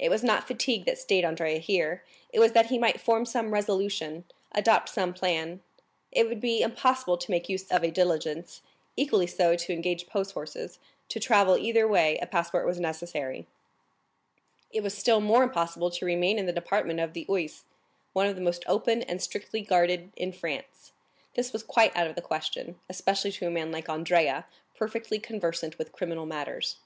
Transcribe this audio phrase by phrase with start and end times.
[0.00, 3.54] It was not fatigue that stayed Andrea here; it was that he might form some
[3.54, 5.62] resolution, adopt some plan.
[6.10, 8.62] It would be impossible to make use of a diligence,
[8.96, 10.80] equally so to engage post horses;
[11.10, 13.46] to travel either way a passport was necessary.
[14.72, 17.62] It was still more impossible to remain in the department of the Oise,
[18.12, 20.90] one of the most open and strictly guarded in France;
[21.34, 25.78] this was quite out of the question, especially to a man like Andrea, perfectly conversant
[25.78, 26.78] with criminal matters.